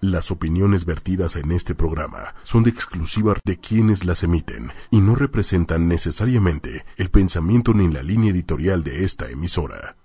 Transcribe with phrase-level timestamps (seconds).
[0.00, 5.16] Las opiniones vertidas en este programa son de exclusiva de quienes las emiten y no
[5.16, 9.96] representan necesariamente el pensamiento ni la línea editorial de esta emisora.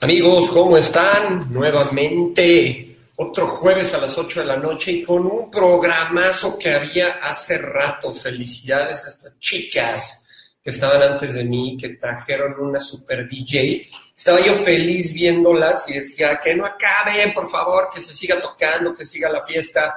[0.00, 1.50] Amigos, ¿cómo están?
[1.50, 7.12] Nuevamente, otro jueves a las 8 de la noche y con un programazo que había
[7.22, 8.12] hace rato.
[8.12, 10.22] Felicidades a estas chicas
[10.62, 15.94] que estaban antes de mí, que trajeron una super DJ estaba yo feliz viéndolas y
[15.94, 19.94] decía, que no acabe, por favor, que se siga tocando, que siga la fiesta.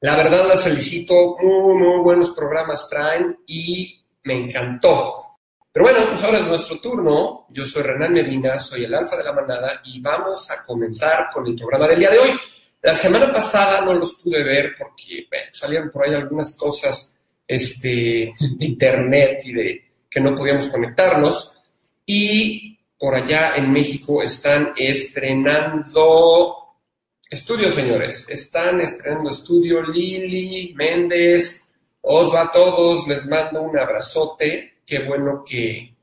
[0.00, 5.36] La verdad las felicito, muy, muy buenos programas traen y me encantó.
[5.70, 7.46] Pero bueno, pues ahora es nuestro turno.
[7.50, 11.46] Yo soy Renan Medina, soy el alfa de la manada y vamos a comenzar con
[11.46, 12.30] el programa del día de hoy.
[12.80, 17.14] La semana pasada no los pude ver porque salieron por ahí algunas cosas
[17.46, 21.54] este, de internet y de que no podíamos conectarnos.
[22.06, 26.56] Y por allá en México están estrenando
[27.30, 28.26] estudios, señores.
[28.28, 31.68] Están estrenando estudio Lili, Méndez,
[32.00, 33.06] Osva, a todos.
[33.06, 34.80] Les mando un abrazote.
[34.84, 35.94] Qué bueno que,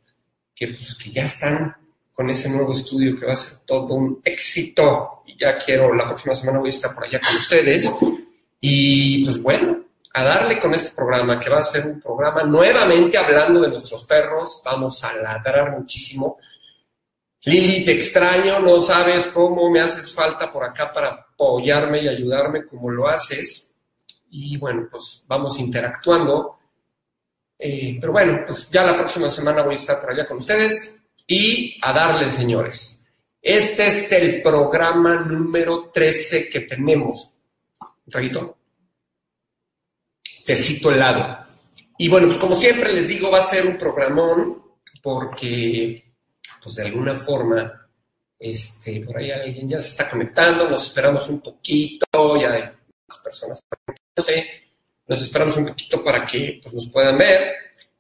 [0.55, 1.75] que, pues, que ya están
[2.13, 5.23] con ese nuevo estudio que va a ser todo un éxito.
[5.25, 7.93] Y ya quiero, la próxima semana voy a estar por allá con ustedes.
[8.61, 13.17] Y pues bueno, a darle con este programa, que va a ser un programa nuevamente
[13.17, 14.61] hablando de nuestros perros.
[14.63, 16.37] Vamos a ladrar muchísimo
[17.45, 22.65] Lili, te extraño, no sabes cómo me haces falta por acá para apoyarme y ayudarme
[22.65, 23.71] como lo haces.
[24.31, 26.55] Y bueno, pues vamos interactuando.
[27.59, 30.95] Eh, pero bueno, pues ya la próxima semana voy a estar por allá con ustedes
[31.27, 33.03] y a darles, señores.
[33.39, 37.31] Este es el programa número 13 que tenemos.
[37.80, 38.57] Un traguito.
[40.43, 41.45] Tecito helado.
[41.99, 44.63] Y bueno, pues como siempre les digo, va a ser un programón
[45.03, 46.05] porque
[46.66, 47.88] pues de alguna forma,
[48.39, 52.63] este, por ahí alguien ya se está conectando, nos esperamos un poquito, ya hay
[53.08, 53.63] más personas
[55.08, 57.53] nos esperamos un poquito para que pues, nos puedan ver,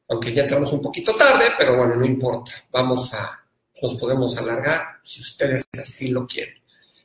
[0.09, 3.39] aunque ya entramos un poquito tarde, pero bueno, no importa, vamos a,
[3.79, 6.55] nos podemos alargar si ustedes así lo quieren.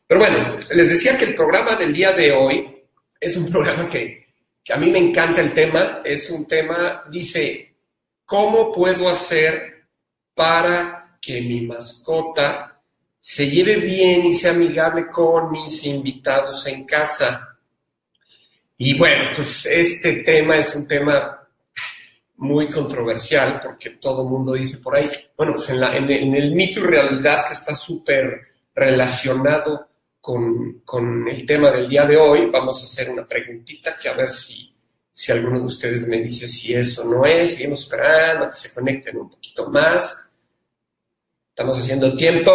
[0.06, 2.82] Pero bueno, les decía que el programa del día de hoy
[3.20, 4.28] es un programa que,
[4.64, 7.74] que a mí me encanta el tema, es un tema, dice,
[8.24, 9.84] ¿cómo puedo hacer
[10.34, 12.80] para que mi mascota
[13.20, 17.58] se lleve bien y sea amigable con mis invitados en casa.
[18.78, 21.36] Y bueno, pues este tema es un tema
[22.38, 26.84] muy controversial porque todo el mundo dice por ahí, bueno, pues en, el, mito y
[26.84, 28.40] realidad que está súper
[28.74, 29.88] relacionado
[30.18, 34.14] con, con, el tema del día de hoy, vamos a hacer una preguntita que a
[34.14, 34.74] ver si,
[35.12, 38.72] si alguno de ustedes me dice si eso no es, seguimos esperando a que se
[38.72, 40.29] conecten un poquito más.
[41.60, 42.50] Estamos haciendo tiempo.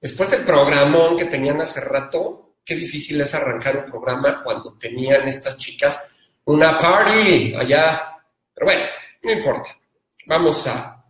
[0.00, 5.28] Después del programón que tenían hace rato, qué difícil es arrancar un programa cuando tenían
[5.28, 6.02] estas chicas
[6.46, 8.18] una party allá.
[8.52, 8.82] Pero bueno,
[9.22, 9.68] no importa.
[10.26, 11.00] Vamos a,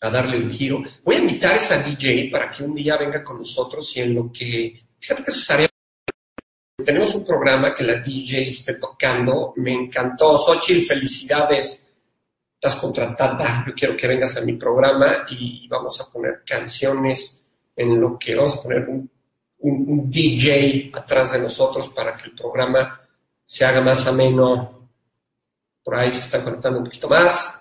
[0.00, 0.82] darle un giro.
[1.04, 4.16] Voy a invitar a esa DJ para que un día venga con nosotros y en
[4.16, 5.54] lo que, fíjate que eso
[6.84, 9.52] tenemos un programa que la DJ esté tocando.
[9.58, 10.36] Me encantó.
[10.36, 11.87] Xochitl, felicidades
[12.60, 17.40] estás contratada, yo quiero que vengas a mi programa y vamos a poner canciones
[17.76, 19.08] en lo que vamos a poner un,
[19.60, 23.00] DJ atrás de nosotros para que el programa
[23.44, 24.88] se haga más ameno.
[25.82, 27.60] Por ahí se está conectando un poquito más.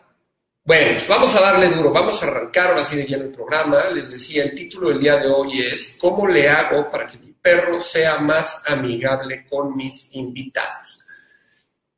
[0.64, 3.90] Bueno, pues vamos a darle duro, vamos a arrancar ahora sí de lleno el programa.
[3.90, 7.34] Les decía, el título del día de hoy es ¿Cómo le hago para que mi
[7.34, 11.04] perro sea más amigable con mis invitados?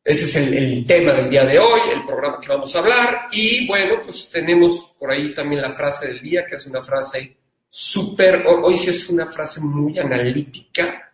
[0.10, 3.28] Ese es el, tema del día de hoy, el programa que vamos a hablar.
[3.32, 7.38] Y bueno, pues tenemos por ahí también la frase del día, que es una frase
[7.70, 11.14] súper, hoy sí es una frase muy analítica,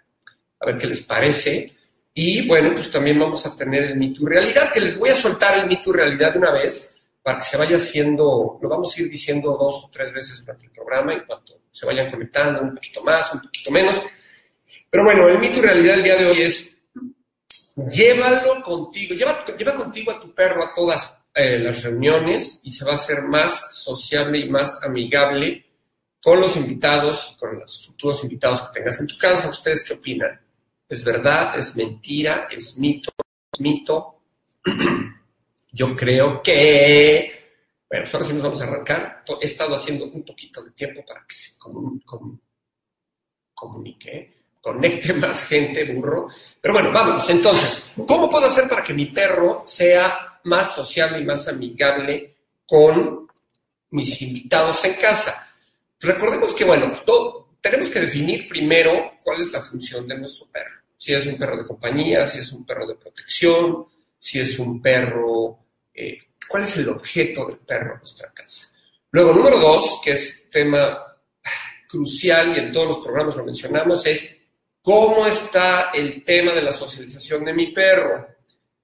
[0.57, 1.75] a ver qué les parece.
[2.13, 5.59] Y bueno, pues también vamos a tener el mito realidad, que les voy a soltar
[5.59, 9.09] el mito realidad de una vez para que se vaya haciendo, lo vamos a ir
[9.09, 13.03] diciendo dos o tres veces durante el programa en cuanto se vayan conectando un poquito
[13.03, 14.01] más, un poquito menos.
[14.89, 16.74] Pero bueno, el mito realidad del día de hoy es
[17.75, 22.85] llévalo contigo, lleva, lleva contigo a tu perro a todas eh, las reuniones y se
[22.85, 25.65] va a hacer más sociable y más amigable
[26.21, 29.49] con los invitados, con los futuros invitados que tengas en tu casa.
[29.49, 30.39] ¿Ustedes qué opinan?
[30.87, 31.57] ¿Es verdad?
[31.57, 32.47] ¿Es mentira?
[32.49, 33.11] ¿Es mito?
[33.53, 34.21] ¿Es mito?
[35.71, 37.31] Yo creo que...
[37.87, 39.23] Bueno, pues ahora sí nos vamos a arrancar.
[39.41, 41.51] He estado haciendo un poquito de tiempo para que se
[43.53, 44.34] comunique
[44.65, 46.27] conecte más gente, burro.
[46.59, 51.23] Pero bueno, vamos, entonces, ¿cómo puedo hacer para que mi perro sea más sociable y
[51.23, 52.35] más amigable
[52.65, 53.27] con
[53.91, 55.53] mis invitados en casa?
[55.99, 56.91] Recordemos que, bueno,
[57.61, 60.81] tenemos que definir primero cuál es la función de nuestro perro.
[60.97, 63.85] si es un perro de compañía, si es un perro de protección,
[64.17, 65.59] si es un perro,
[65.93, 68.71] eh, cuál es el objeto del perro en nuestra casa.
[69.11, 71.05] Luego, número dos, que es tema
[71.87, 74.34] crucial y en todos los programas lo mencionamos, es
[74.85, 78.27] cómo está el tema de la socialización de mi perro,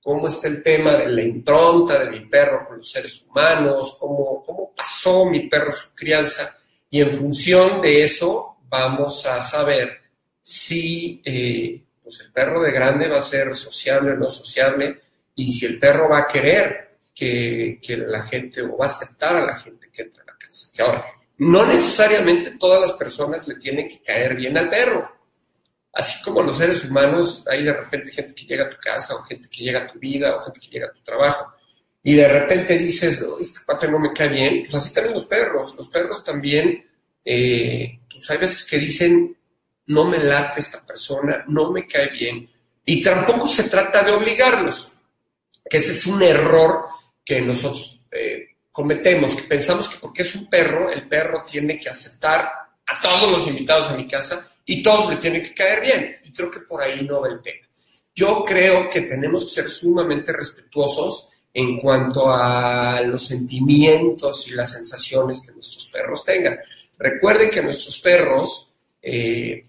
[0.02, 4.42] cómo está el tema de la impronta de mi perro con los seres humanos, cómo,
[4.44, 6.58] cómo pasó mi perro su crianza
[6.90, 10.00] y en función de eso vamos a saber
[10.42, 15.00] si eh, pues el perro de grande va a ser sociable o no sociable
[15.36, 19.46] y si el perro va a querer que, la gente o va a aceptar a
[19.46, 20.72] la gente que entra a la casa.
[20.74, 21.06] Que ahora,
[21.38, 25.21] no necesariamente todas las personas le tienen que caer bien al perro.
[25.94, 29.24] Así como los seres humanos, hay de repente gente que llega a tu casa o
[29.24, 31.54] gente que llega a tu vida o gente que llega a tu trabajo
[32.04, 35.76] y de repente dices, este cuate no me cae bien, pues así también los perros.
[35.76, 36.84] Los perros también,
[37.24, 39.38] eh, pues hay veces que dicen,
[39.88, 42.50] no me late esta persona, no me cae bien.
[42.86, 44.94] Y tampoco se trata de obligarlos,
[45.70, 46.86] que ese es un error
[47.24, 51.90] que nosotros eh, cometemos, que pensamos que porque es un perro, el perro tiene que
[51.90, 52.52] aceptar
[52.92, 56.18] a todos los invitados a mi casa y todos le tienen que caer bien.
[56.24, 57.68] Y creo que por ahí no va el tema.
[58.14, 64.72] Yo creo que tenemos que ser sumamente respetuosos en cuanto a los sentimientos y las
[64.72, 66.58] sensaciones que nuestros perros tengan.
[66.98, 69.64] Recuerden que nuestros perros eh,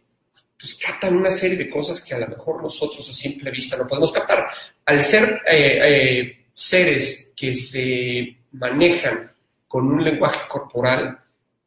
[0.63, 3.85] pues captan una serie de cosas que a lo mejor nosotros a simple vista no
[3.85, 4.47] podemos captar.
[4.85, 9.29] Al ser eh, eh, seres que se manejan
[9.67, 11.19] con un lenguaje corporal,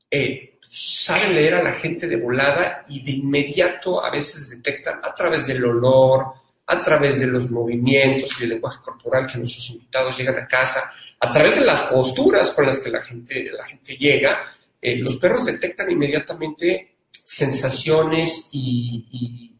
[0.10, 5.14] eh, saben leer a la gente de volada y de inmediato a veces detectan a
[5.14, 6.34] través del olor,
[6.68, 10.92] a través de los movimientos y del lenguaje corporal que nuestros invitados llegan a casa,
[11.18, 14.52] a través de las posturas con las que la gente, la gente llega,
[14.82, 19.54] los perros detectan inmediatamente sensaciones y,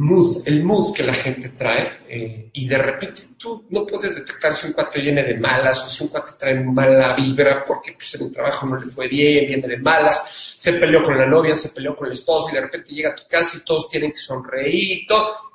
[0.00, 4.54] mood, el mood que la gente trae, eh, y de repente tú no puedes detectar
[4.54, 8.14] si un cuate viene de malas o si un cuate trae mala vibra porque pues,
[8.14, 11.54] en el trabajo no le fue bien, viene de malas, se peleó con la novia,
[11.54, 14.12] se peleó con el esposo y de repente llega a tu casa y todos tienen
[14.12, 15.06] que sonreír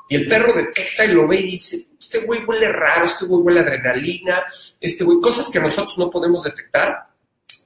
[0.08, 3.42] y el perro detecta y lo ve y dice, este güey huele raro, este güey
[3.42, 4.44] huele adrenalina,
[4.80, 7.08] este güey, cosas que nosotros no podemos detectar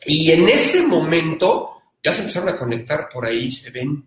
[0.05, 4.05] y en ese momento ya se empezaron a conectar por ahí, se ven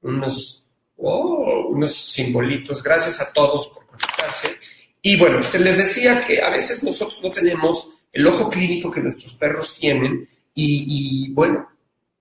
[0.00, 0.65] unos,
[0.98, 2.82] oh, unos simbolitos.
[2.82, 4.56] Gracias a todos por conectarse.
[5.02, 9.00] Y bueno, usted les decía que a veces nosotros no tenemos el ojo clínico que
[9.00, 11.68] nuestros perros tienen y, bueno,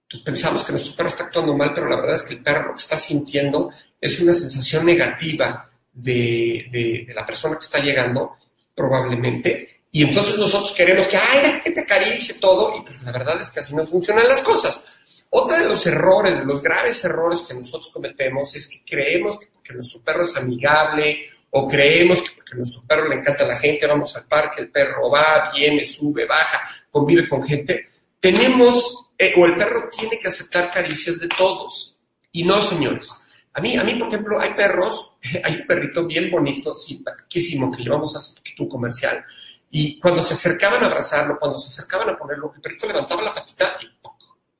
[0.09, 2.67] pues pensamos que nuestro perro está actuando mal, pero la verdad es que el perro
[2.67, 8.35] lo que está sintiendo es una sensación negativa de, de la persona que está llegando,
[8.75, 13.39] probablemente, y entonces nosotros queremos que, ay, que te acaricie todo, y pues la verdad
[13.39, 14.83] es que así no funcionan las cosas.
[15.29, 19.47] Otro de los errores, de los graves errores que nosotros cometemos es que creemos que
[19.47, 23.57] porque nuestro perro es amigable o creemos que porque nuestro perro le encanta a la
[23.57, 27.83] gente, vamos al parque, el perro va, viene, sube, baja, convive con gente,
[28.19, 31.99] tenemos, eh, o el perro tiene que aceptar caricias de todos.
[32.31, 33.11] Y no, señores.
[33.53, 37.83] A mí, a mí, por ejemplo, hay perros, hay un perrito bien bonito, simpaticísimo, que
[37.83, 39.23] llevamos hace poquito un comercial,
[39.69, 43.33] y cuando se acercaban a abrazarlo, cuando se acercaban a ponerlo, el perrito levantaba la
[43.33, 43.85] patita y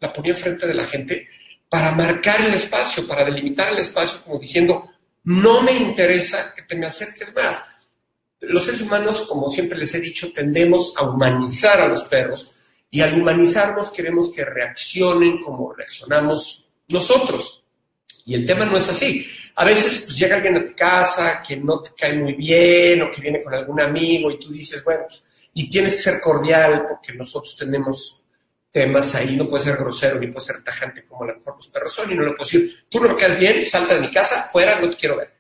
[0.06, 1.28] la ponía enfrente de la gente
[1.68, 4.92] para marcar el espacio, para delimitar el espacio, como diciendo,
[5.24, 7.64] no me interesa que te me acerques más.
[8.42, 12.54] Los seres humanos, como siempre les he dicho, tendemos a humanizar a los perros
[12.92, 17.64] y al humanizarnos queremos que reaccionen como reaccionamos nosotros.
[18.26, 19.26] Y el tema no es así.
[19.56, 23.12] A veces pues, llega alguien a tu casa que no te cae muy bien o
[23.12, 26.86] que viene con algún amigo y tú dices, bueno, pues, y tienes que ser cordial
[26.90, 28.22] porque nosotros tenemos
[28.76, 31.70] temas ahí, no puede ser grosero ni puede ser tajante como a lo mejor los
[31.70, 34.12] perros son y no le puedo decir, tú no me quedas bien, salta de mi
[34.12, 35.34] casa, fuera, no te quiero ver.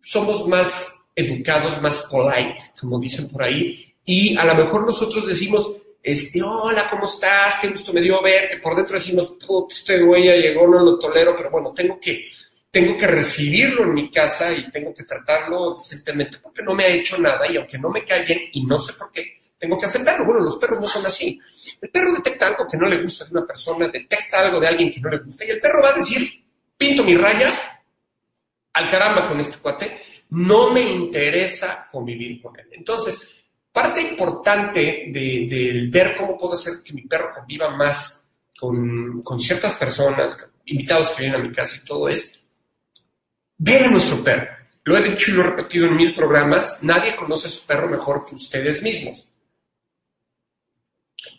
[0.00, 5.70] Somos más educados, más polite, como dicen por ahí, y a lo mejor nosotros decimos,
[6.02, 7.58] este, hola, ¿cómo estás?
[7.60, 8.56] Qué gusto me dio verte.
[8.56, 9.34] Por dentro decimos,
[9.68, 12.24] este güey ya llegó, no lo tolero, pero bueno, tengo que
[12.70, 16.88] tengo que recibirlo en mi casa y tengo que tratarlo decentemente porque no me ha
[16.88, 19.86] hecho nada y aunque no me cae bien y no sé por qué, tengo que
[19.86, 20.24] aceptarlo.
[20.24, 21.38] Bueno, los perros no son así.
[21.80, 24.90] El perro detecta algo que no le gusta de una persona, detecta algo de alguien
[24.90, 26.42] que no le gusta y el perro va a decir,
[26.76, 27.48] pinto mi raya,
[28.72, 30.00] al caramba con este cuate,
[30.30, 32.68] no me interesa convivir con él.
[32.72, 38.26] Entonces, parte importante de, ver cómo puedo hacer que mi perro conviva más
[38.58, 42.40] con, con ciertas personas, invitados que vienen a mi casa y todo es
[43.62, 44.48] Ver a nuestro perro.
[44.84, 47.90] Lo he dicho y lo he repetido en mil programas, nadie conoce a su perro
[47.90, 49.29] mejor que ustedes mismos.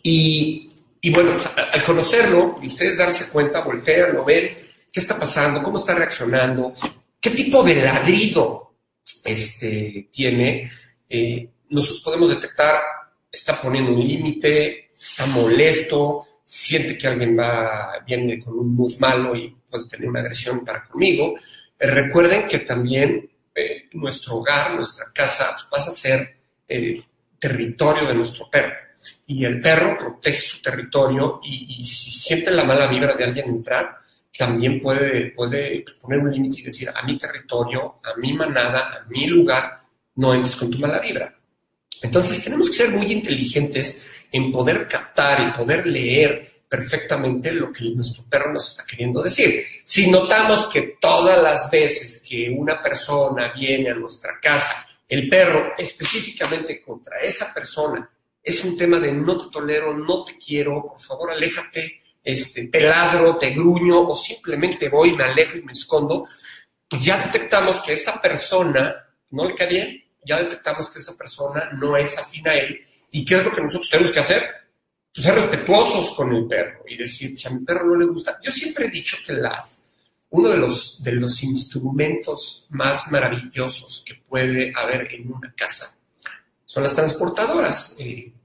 [0.02, 0.70] Y,
[1.10, 6.72] bueno, pues, al conocerlo, ustedes darse cuenta, voltearlo, ver, qué está pasando, cómo está reaccionando,
[7.20, 8.74] qué tipo de ladrido
[9.24, 10.70] este, tiene.
[11.08, 12.80] Eh, nosotros podemos detectar,
[13.30, 19.34] está poniendo un límite, está molesto, siente que alguien va, viene con un mood malo
[19.34, 21.34] y puede tener una agresión para conmigo.
[21.78, 26.36] Eh, recuerden que también eh, nuestro hogar, nuestra casa, pues, a ser
[26.68, 27.04] el
[27.38, 28.74] territorio de nuestro perro.
[29.26, 33.96] Y el perro protege su territorio y, si siente la mala vibra de alguien entrar,
[34.36, 39.06] también puede, puede poner un límite y decir, a mi territorio, a mi manada, a
[39.08, 39.80] mi lugar,
[40.16, 41.34] no entres con tu mala vibra.
[42.02, 47.84] Entonces tenemos que ser muy inteligentes en poder captar y poder leer perfectamente lo que
[47.90, 49.62] nuestro perro nos está queriendo decir.
[49.84, 55.74] Si notamos que todas las veces que una persona viene a nuestra casa, el perro
[55.76, 58.10] específicamente contra esa persona
[58.42, 62.80] es un tema de no te tolero, no te quiero, por favor aléjate, este, te
[62.80, 66.26] ladro, te gruño o simplemente voy, me alejo y me escondo,
[66.88, 68.94] pues ya detectamos que esa persona
[69.30, 72.80] no le cae bien, ya detectamos que esa persona no es afín a él.
[73.10, 74.42] ¿Y qué es lo que nosotros tenemos que hacer?
[75.14, 78.38] Pues ser respetuosos con el perro y decir, si a mi perro no le gusta.
[78.42, 79.90] Yo siempre he dicho que las,
[80.30, 85.96] uno de los, de los instrumentos más maravillosos que puede haber en una casa
[86.72, 87.98] son las transportadoras.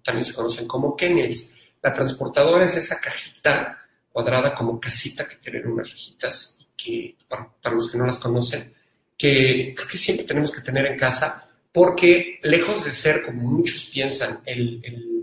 [0.04, 1.50] También se conocen como kennels.
[1.82, 7.90] La transportadora es esa cajita cuadrada como casita que tienen unas rejitas que, para, los
[7.90, 8.74] que no las conocen,
[9.18, 13.86] que creo que siempre tenemos que tener en casa porque lejos de ser, como muchos
[13.86, 14.42] piensan,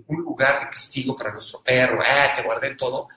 [0.07, 3.09] un lugar de castigo para nuestro perro, ah, te guardé todo,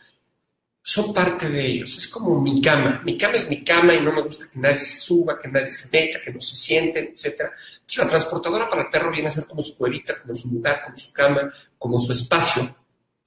[0.87, 1.97] son parte de ellos.
[1.97, 3.01] Es como mi cama.
[3.03, 5.69] Mi cama es mi cama y no me gusta que nadie se suba, que nadie
[5.69, 7.51] se meta, que no se sienten, etc.
[7.97, 10.95] la transportadora para el perro viene a ser como su cuevita, como su lugar, como
[10.95, 12.73] su cama, como su espacio.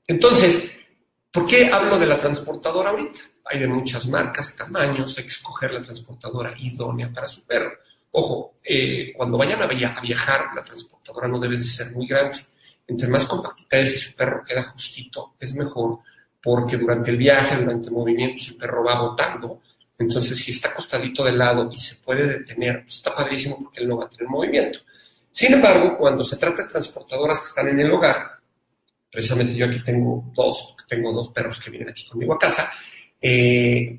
[0.07, 0.73] Entonces,
[1.31, 3.21] ¿por qué hablo de la transportadora ahorita?
[3.45, 7.73] Hay de muchas marcas, tamaños, hay que escoger la transportadora idónea para su perro.
[8.13, 12.39] Ojo, eh, cuando vayan a, viajar, la transportadora no debe de ser muy grande.
[12.87, 15.99] Entre más compactita es y su perro queda justito, es mejor,
[16.43, 19.61] porque durante el viaje, durante el movimiento, su perro va botando.
[19.99, 23.89] Entonces, si está acostadito de lado y se puede detener, pues está padrísimo porque él
[23.89, 24.81] no va a tener movimiento.
[25.31, 28.39] Sin embargo, cuando se trata de transportadoras que están en el hogar,
[29.11, 32.71] precisamente yo aquí tengo dos, tengo dos perros que vienen aquí conmigo a casa,
[33.21, 33.99] eh,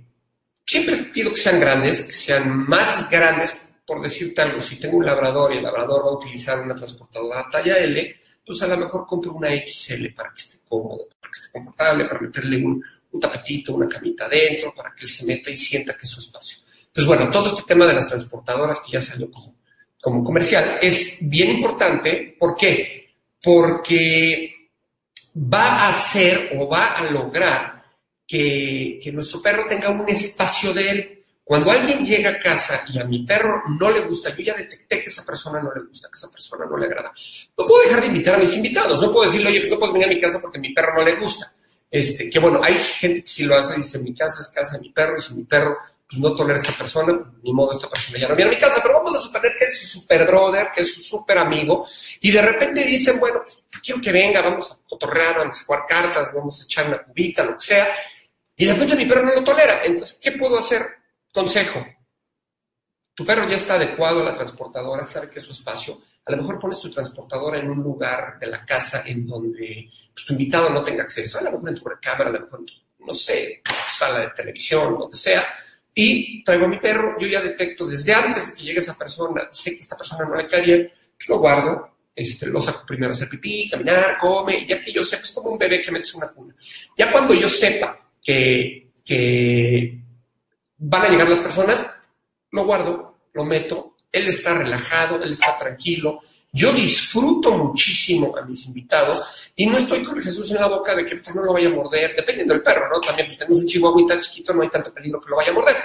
[0.66, 5.06] siempre pido que sean grandes, que sean más grandes por decirte algo, si tengo un
[5.06, 9.06] labrador y el labrador va a utilizar una transportadora talla L, pues a lo mejor
[9.06, 12.84] compro una XL para que esté cómodo, que esté confortable, para meterle un,
[13.20, 16.60] tapetito, una camita adentro, para que él se meta y sienta que es su espacio.
[16.94, 19.30] Pues bueno, todo este tema de las transportadoras que ya salió
[20.00, 22.36] como, comercial es bien importante.
[22.38, 23.08] ¿Por qué?
[23.42, 24.70] Porque
[25.36, 27.84] va a hacer o va a lograr
[28.28, 33.00] que, que nuestro perro tenga un espacio de él cuando alguien llega a casa y
[33.00, 36.08] a mi perro no le gusta, yo ya detecté que esa persona no le gusta,
[36.08, 37.12] que esa persona no le agrada.
[37.58, 39.94] No puedo dejar de invitar a mis invitados, no puedo decirle, oye, pues no puedes
[39.94, 41.52] venir a mi casa porque a mi perro no le gusta.
[41.90, 44.84] Este, que bueno, hay gente que sí lo hace, dice, mi casa es casa de
[44.84, 47.90] mi perro, y si mi perro pues, no tolera a esta persona, ni modo, esta
[47.90, 50.26] persona ya no viene a mi casa, pero vamos a suponer que es su super
[50.26, 51.86] brother, que es su super amigo,
[52.22, 55.84] y de repente dicen, bueno, pues, quiero que venga, vamos a cotorrear, vamos a jugar
[55.86, 57.90] cartas, vamos a echar una cubita, lo que sea,
[58.56, 59.82] y de repente mi perro no lo tolera.
[59.84, 61.01] Entonces, ¿qué puedo hacer?
[61.32, 61.86] Consejo.
[63.14, 66.02] Tu perro ya está adecuado a la transportadora, sabe que es su espacio.
[66.26, 70.26] A lo mejor pones tu transportadora en un lugar de la casa en donde pues,
[70.26, 71.40] tu invitado no tenga acceso.
[71.40, 72.62] A lo mejor en tu recámara, a lo mejor,
[73.00, 75.46] no sé, sala de televisión, donde sea.
[75.94, 79.48] Y traigo a mi perro, yo ya detecto desde antes de que llegue esa persona,
[79.50, 83.12] sé que esta persona no le cae bien, pues lo guardo, este, lo saco primero
[83.12, 86.14] a hacer pipí, caminar, come, ya que yo sepa, es como un bebé que metes
[86.16, 86.56] una cuna.
[86.98, 90.01] Ya cuando yo sepa que, que
[90.84, 91.86] van a llegar las personas,
[92.52, 96.20] lo guardo, lo meto, él está relajado, él está tranquilo,
[96.52, 101.06] yo disfruto muchísimo a mis invitados y no estoy con Jesús en la boca de
[101.06, 103.00] que no lo vaya a morder, dependiendo del perro, ¿no?
[103.00, 105.76] También pues tenemos un chihuahuita chiquito, no hay tanto peligro que lo vaya a morder.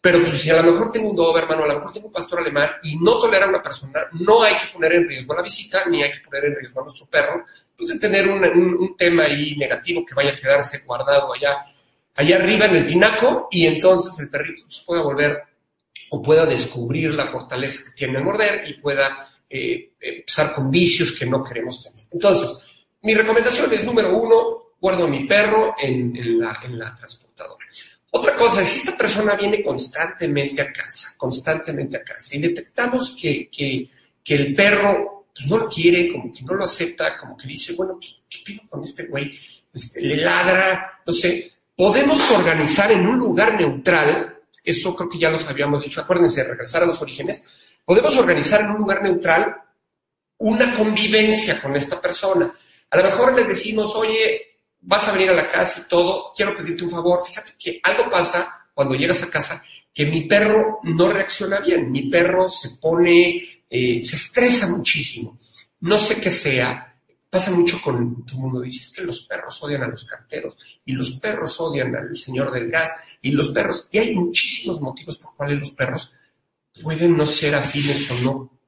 [0.00, 2.12] Pero pues, si a lo mejor tengo un Doberman o a lo mejor tengo un
[2.12, 5.42] pastor alemán y no tolera a una persona, no hay que poner en riesgo la
[5.42, 7.44] visita ni hay que poner en riesgo a nuestro perro,
[7.76, 11.58] pues de tener un, un tema ahí negativo que vaya a quedarse guardado allá
[12.16, 15.42] allá arriba en el tinaco y entonces el perrito se pueda volver
[16.10, 21.12] o pueda descubrir la fortaleza que tiene el morder y pueda eh, empezar con vicios
[21.12, 22.06] que no queremos tener.
[22.10, 26.58] Entonces, mi recomendación es número uno, guardo a mi perro en, la,
[26.96, 27.66] transportadora.
[28.10, 33.50] Otra cosa, si esta persona viene constantemente a casa, constantemente a casa, y detectamos que,
[34.24, 37.94] el perro pues, no lo quiere, como que no lo acepta, como que dice, bueno,
[37.94, 39.38] pues, ¿qué pido con este güey?
[39.72, 45.30] Este, le ladra, no sé, podemos organizar en un lugar neutral, eso creo que ya
[45.30, 47.46] los habíamos dicho, acuérdense de regresar a los orígenes,
[47.84, 49.56] podemos organizar en un lugar neutral
[50.38, 52.52] una convivencia con esta persona.
[52.90, 56.54] A lo mejor le decimos, oye, vas a venir a la casa y todo, quiero
[56.54, 61.10] pedirte un favor, fíjate que algo pasa cuando llegas a casa, que mi perro no
[61.10, 65.38] reacciona bien, mi perro se pone, eh, se estresa muchísimo,
[65.80, 66.95] no sé qué sea,
[67.30, 70.56] pasa mucho con, todo el mundo dice, es que los perros odian a los carteros,
[70.84, 72.90] y los perros odian al señor del gas,
[73.22, 76.12] y los perros, y hay muchísimos motivos por cuales los perros
[76.82, 78.58] pueden no ser afines o no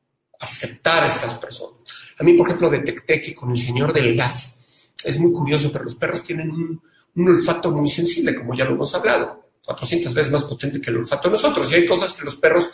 [0.41, 1.81] aceptar a estas personas.
[2.19, 4.59] A mí, por ejemplo, detecté que con el señor del gas,
[5.05, 6.83] es muy curioso, pero los perros tienen un,
[7.17, 11.29] olfato muy sensible, como ya lo hemos hablado, 400 veces más potente que el olfato
[11.29, 11.71] de nosotros.
[11.73, 12.71] Y hay cosas que los perros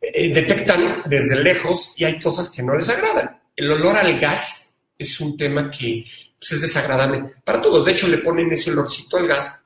[0.00, 3.40] eh, detectan desde lejos y hay cosas que no les agradan.
[3.54, 4.65] El olor al gas
[4.98, 6.04] es un tema que
[6.38, 7.84] pues, es desagradable para todos.
[7.84, 9.60] De hecho, le ponen ese olorcito al gas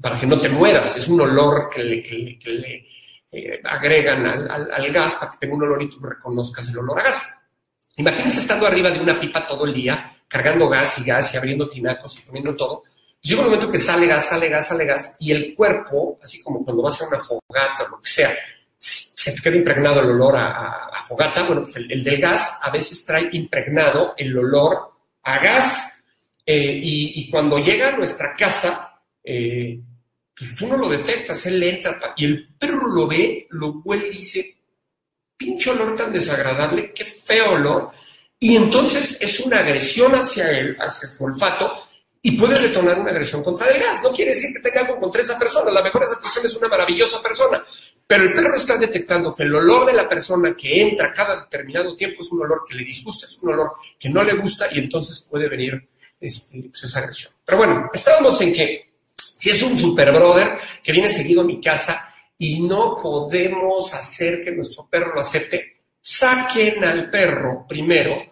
[0.00, 0.96] para que no te mueras.
[0.96, 2.84] Es un olor que le, que le
[3.30, 7.04] eh, agregan al, gas para que tenga un olor y tú reconozcas el olor a
[7.04, 7.34] gas.
[7.96, 11.68] Imagínense estando arriba de una pipa todo el día, cargando gas y gas y abriendo
[11.68, 12.82] tinacos y poniendo todo.
[12.82, 16.42] Pues llega un momento que sale gas, sale gas, sale gas, y el cuerpo, así
[16.42, 18.36] como cuando vas a una fogata o lo que sea,
[19.22, 21.46] se te queda impregnado el olor a, fogata.
[21.46, 26.02] Bueno, pues el, del gas a veces trae impregnado el olor a gas.
[26.44, 29.78] Eh, y, cuando llega a nuestra casa, eh,
[30.36, 34.16] pues tú no lo detectas, él entra y el perro lo ve, lo huele y
[34.16, 34.56] dice,
[35.36, 37.90] pinche olor tan desagradable, qué feo olor.
[38.40, 41.80] Y entonces es una agresión hacia él, hacia su olfato,
[42.20, 44.02] y puede detonar una agresión contra el gas.
[44.02, 46.56] No quiere decir que tenga algo contra esa persona, a lo mejor esa persona es
[46.56, 47.64] una maravillosa persona,
[48.12, 51.96] pero el perro está detectando que el olor de la persona que entra cada determinado
[51.96, 54.80] tiempo es un olor que le disgusta, es un olor que no le gusta, y
[54.80, 55.88] entonces puede venir
[56.20, 57.32] este, pues, esa agresión.
[57.42, 61.58] Pero bueno, estábamos en que si es un super brother que viene seguido a mi
[61.58, 68.26] casa y no podemos hacer que nuestro perro lo acepte, saquen al perro primero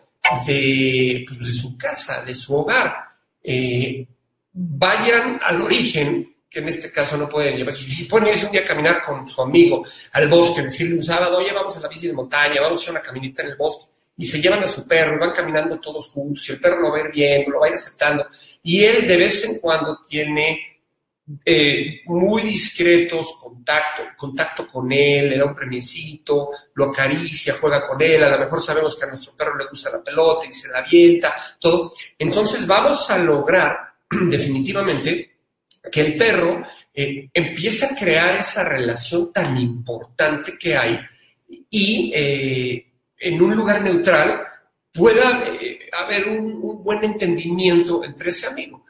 [0.47, 2.97] de, pues, su casa, de su hogar.
[3.43, 4.07] Eh,
[4.53, 7.73] vayan al origen, que en este caso no pueden llevar.
[7.73, 11.39] Si, pueden irse un día a caminar con su amigo al bosque, decirle un sábado,
[11.39, 13.93] oye, vamos a la bici de montaña, vamos a hacer una caminita en el bosque,
[14.17, 16.91] y se llevan a su perro, y van caminando todos juntos, y el perro lo
[16.91, 18.27] va a ir viendo, lo va a ir aceptando,
[18.65, 20.61] y él de vez en cuando tiene
[21.45, 28.03] eh, muy discretos, contacto, contacto con él, le da un premiecito, lo acaricia, juega con
[28.03, 30.69] él, a lo mejor sabemos que a nuestro perro le gusta la pelota y se
[30.69, 31.93] la avienta, todo.
[32.19, 33.77] Entonces vamos a lograr
[34.11, 35.30] definitivamente
[35.91, 36.63] que el perro
[36.93, 41.01] eh, empiece a crear esa relación tan importante que hay
[41.71, 42.87] y eh,
[43.19, 44.41] en un lugar neutral
[44.93, 45.45] pueda
[45.93, 48.85] haber un buen entendimiento entre ese amigo.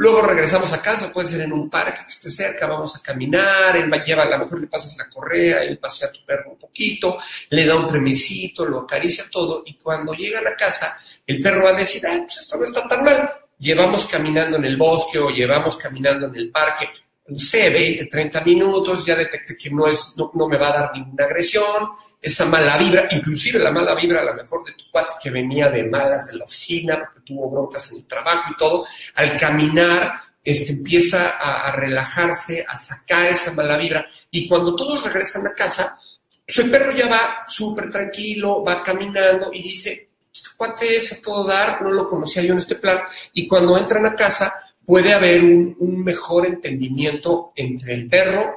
[0.00, 3.76] Luego regresamos a casa, puede ser en un parque que esté cerca, vamos a caminar,
[3.76, 6.52] él va, lleva, a lo mejor le pasas la correa, él pasea a tu perro
[6.52, 7.18] un poquito,
[7.50, 11.64] le da un premisito, lo acaricia todo, y cuando llega a la casa, el perro
[11.64, 13.30] va a decir, ah, pues esto no está tan mal.
[13.60, 16.88] Llevamos caminando en el bosque o llevamos caminando en el parque,
[17.28, 20.92] no sé, 20, 30 minutos, ya detecté que no, es, no, me va a dar
[20.92, 25.14] ninguna agresión, esa mala vibra, inclusive la mala vibra a lo mejor de tu cuate
[25.22, 28.84] que venía de malas de la oficina porque tuvo broncas en el trabajo y todo,
[29.14, 34.06] al caminar este, empieza a, relajarse, a sacar esa mala vibra.
[34.30, 35.98] Y cuando todos regresan a casa,
[36.46, 41.82] su perro ya va súper tranquilo, va caminando y dice, este cuate a todo dar,
[41.82, 43.00] no lo conocía yo en este plan,
[43.32, 48.54] y cuando entran a casa, puede haber un, mejor entendimiento entre el perro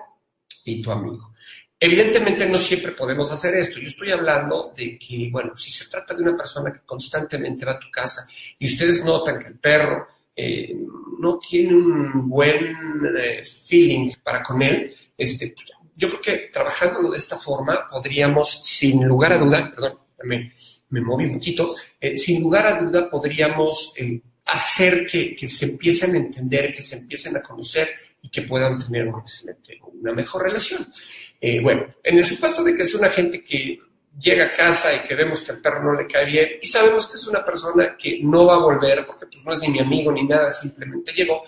[0.65, 1.31] y tu amigo.
[1.79, 3.79] Evidentemente no siempre podemos hacer esto.
[3.79, 7.73] Yo estoy hablando de que, bueno, si se trata de una persona que constantemente va
[7.73, 8.25] a tu casa
[8.57, 10.73] y ustedes notan que el perro eh,
[11.19, 12.75] no tiene un buen
[13.17, 18.63] eh, feeling para con él, este, pues, yo creo que trabajándolo de esta forma podríamos,
[18.63, 20.51] sin lugar a duda, perdón, me,
[20.93, 23.95] me moví un poquito, eh, sin lugar a duda podríamos
[24.45, 27.89] hacer que, se empiecen a entender, que se empiecen a conocer
[28.21, 30.88] y que puedan tener una excelente, una mejor relación.
[31.41, 33.79] Eh, bueno, en el supuesto de que es una gente que
[34.19, 37.08] llega a casa y que vemos que el perro no le cae bien y sabemos
[37.08, 39.79] que es una persona que no va a volver porque pues, no es ni mi
[39.79, 41.41] amigo ni nada, simplemente llegó,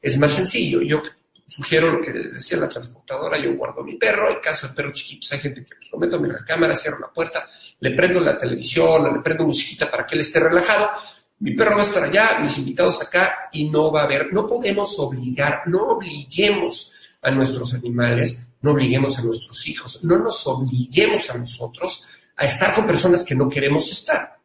[0.00, 0.80] es más sencillo.
[0.80, 1.02] Yo
[1.46, 5.32] sugiero lo que decía la transportadora, yo guardo mi perro, en caso de perros chiquitos
[5.32, 7.48] hay gente que lo meto en la cámara, cierro la puerta,
[7.80, 10.90] le prendo la televisión, le prendo musiquita para que él esté relajado,
[11.38, 14.46] mi perro va a estar allá, mis invitados acá y no va a haber, no
[14.46, 21.30] podemos obligar, no obliguemos a nuestros animales, no obliguemos a nuestros hijos, no nos obliguemos
[21.30, 22.04] a nosotros
[22.36, 24.35] a estar con personas que no queremos estar.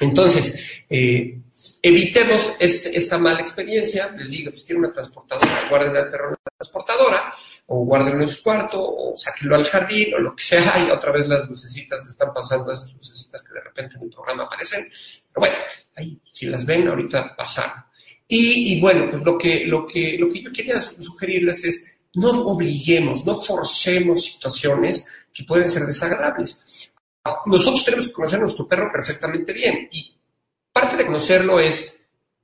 [0.00, 1.38] Entonces, eh,
[1.80, 4.10] evitemos esa mala experiencia.
[4.16, 7.34] Les digo, si quieren una transportadora, guarden al perro en la transportadora,
[7.66, 11.12] o guárdenlo en su cuarto, o sáquenlo al jardín, o lo que sea, y otra
[11.12, 14.84] vez las lucecitas están pasando, esas lucecitas que de repente en el programa aparecen.
[15.32, 15.56] Pero bueno,
[15.96, 17.84] ahí, si las ven, ahorita pasaron.
[18.34, 23.26] Y, bueno, pues lo que, lo, que, lo que yo quería sugerirles es no obliguemos,
[23.26, 26.62] no forcemos situaciones que pueden ser desagradables.
[27.46, 30.12] Nosotros tenemos que conocer a nuestro perro perfectamente bien y
[30.72, 31.94] parte de conocerlo es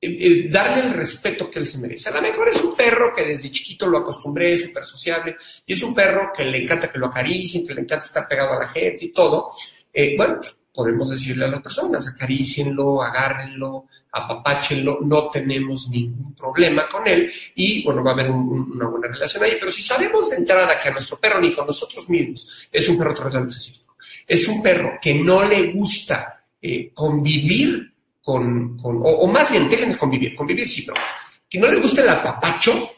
[0.00, 2.10] eh, eh, darle el respeto que él se merece.
[2.10, 5.36] A lo mejor es un perro que desde chiquito lo acostumbré, es súper sociable,
[5.66, 8.52] y es un perro que le encanta que lo acaricien, que le encanta estar pegado
[8.52, 9.50] a la gente y todo.
[9.92, 10.40] Eh, bueno,
[10.72, 17.84] podemos decirle a las personas, acaricienlo, agárrenlo, apapáchenlo, no tenemos ningún problema con él y
[17.84, 19.56] bueno, va a haber una buena relación ahí.
[19.58, 22.96] Pero si sabemos de entrada que a nuestro perro ni con nosotros mismos es un
[22.96, 23.87] perro específico,
[24.28, 30.34] es un perro que no le gusta eh, convivir con, o, más bien, déjenme convivir,
[30.34, 31.00] convivir sí, pero
[31.48, 32.90] que no le gusta el apapacho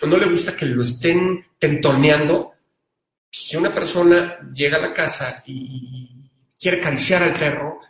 [0.00, 2.52] o no le gusta que lo estén tentoneando,
[3.30, 7.80] si una persona llega a la casa y quiere acariciar al perro,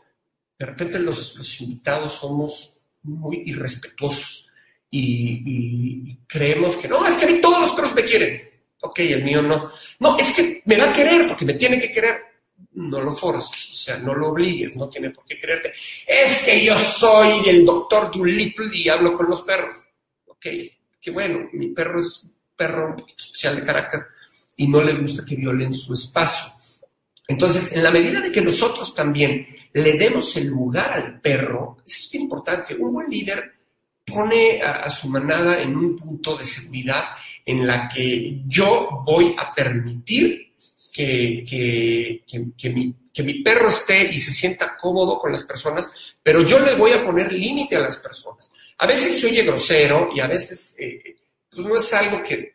[0.59, 4.51] de repente los, invitados somos muy irrespetuosos
[4.91, 8.49] y, creemos que no, es que a mí todos los perros me quieren.
[8.81, 9.71] Ok, el mío no.
[10.01, 12.28] No, es que me va a querer porque me tiene que querer.
[12.73, 15.73] No lo forces, o sea, no lo obligues, no tiene por qué quererte.
[16.07, 19.79] Es que yo soy el doctor Dolittle y hablo con los perros.
[20.27, 20.47] Ok,
[21.01, 24.01] qué bueno, mi perro es un perro un poquito especial de carácter
[24.57, 26.53] y no le gusta que violen su espacio.
[27.27, 32.07] Entonces, en la medida de que nosotros también le demos el lugar al perro, eso
[32.09, 32.75] es importante.
[32.75, 33.53] Un buen líder
[34.05, 37.05] pone a, su manada en un punto de seguridad
[37.45, 40.48] en la que yo voy a permitir
[40.99, 45.91] que, que, mi, perro esté y se sienta cómodo con las personas,
[46.23, 48.53] pero yo le voy a poner límite a las personas.
[48.79, 51.17] A veces se oye grosero y a veces eh,
[51.51, 52.55] pues no es algo que,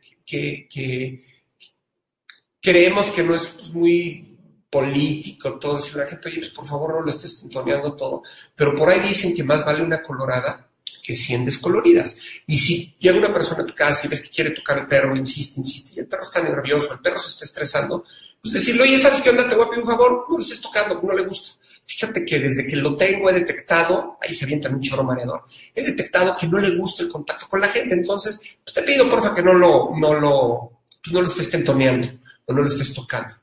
[2.61, 4.37] creemos que no es pues, muy
[4.69, 5.97] político, todo eso.
[5.97, 8.23] La gente, oye, pues por favor no lo estés tintoneando todo.
[8.55, 10.69] Pero por ahí dicen que más vale una colorada
[11.01, 12.17] que 100 descoloridas.
[12.47, 15.15] Y si llega una persona a tu casa y ves que quiere tocar el perro,
[15.15, 18.05] insiste, insiste, y el perro está nervioso, el perro se está estresando,
[18.43, 19.47] pues decirle, oye, ¿sabes qué onda?
[19.47, 21.57] Te voy a pedir un favor, no lo estés tocando, no le gusta.
[21.85, 25.81] Fíjate que desde que lo tengo he detectado, ahí se avienta un chorro mareador, he
[25.81, 29.33] detectado que no le gusta el contacto con la gente, entonces, pues te pido porfa
[29.33, 32.09] que no lo, no lo, pues no lo estés tentoneando
[32.45, 33.33] o no lo estés tocando.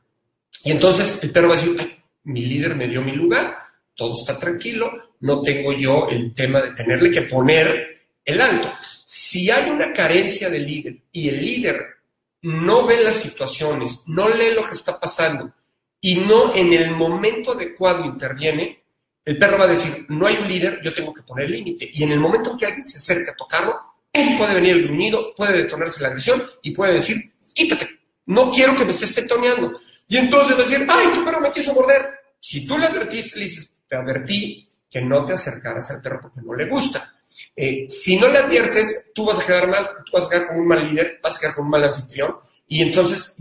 [0.65, 3.57] Y entonces el perro va a decir, mi líder me dio mi lugar,
[3.95, 8.71] todo está tranquilo, no tengo yo el tema de tenerle que poner el alto.
[9.07, 12.00] Si hay una carencia de líder y el líder
[12.43, 15.53] no ve las situaciones, no lee lo que está pasando
[16.01, 18.83] y no en el momento adecuado interviene,
[19.25, 21.91] el perro va a decir, no hay un líder, yo tengo que poner límite.
[21.93, 23.79] Y en el momento en que alguien se acerca a tocarlo,
[24.13, 27.89] puede venir el gruñido, puede detonarse la agresión y puede decir, quítate,
[28.27, 29.79] no quiero que me estés tetoneando.
[30.09, 32.09] Y entonces va a decir, ay, tu perro me quiso morder.
[32.41, 36.41] Si tú le advertiste, le dices, te advertí que no te acercaras al perro porque
[36.41, 37.13] no le gusta.
[37.57, 40.61] Eh, si no le adviertes, tú vas a quedar mal, tú vas a quedar como
[40.61, 43.37] un mal líder, vas a quedar como un mal anfitrión, y entonces